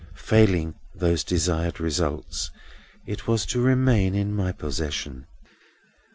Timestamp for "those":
0.95-1.23